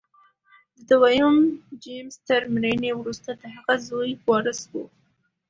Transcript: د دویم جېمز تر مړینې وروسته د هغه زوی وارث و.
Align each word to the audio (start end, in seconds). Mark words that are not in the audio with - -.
د 0.75 0.79
دویم 0.89 1.37
جېمز 1.83 2.15
تر 2.27 2.41
مړینې 2.53 2.91
وروسته 2.95 3.29
د 3.41 3.43
هغه 3.55 3.75
زوی 3.87 4.11
وارث 4.27 4.61
و. 4.71 4.73